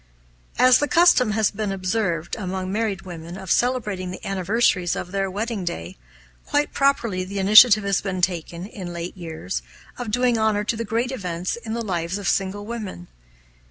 [0.57, 5.11] As the custom has long been observed, among married women, of celebrating the anniversaries of
[5.11, 5.95] their wedding day,
[6.43, 9.61] quite properly the initiative has been taken, in late years,
[9.99, 13.09] of doing honor to the great events in the lives of single women.